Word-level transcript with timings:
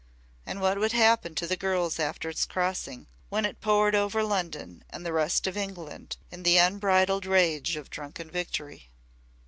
And 0.47 0.61
what 0.61 0.79
would 0.79 0.93
happen 0.93 1.35
to 1.35 1.45
the 1.45 1.55
girls 1.55 1.99
after 1.99 2.27
its 2.27 2.47
crossing, 2.47 3.05
when 3.29 3.45
it 3.45 3.61
poured 3.61 3.93
over 3.93 4.23
London 4.23 4.83
and 4.89 5.05
the 5.05 5.13
rest 5.13 5.45
of 5.45 5.55
England 5.55 6.17
in 6.31 6.41
the 6.41 6.57
unbridled 6.57 7.27
rage 7.27 7.75
of 7.75 7.91
drunken 7.91 8.31
victory." 8.31 8.89